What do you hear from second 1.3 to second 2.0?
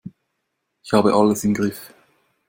im Griff.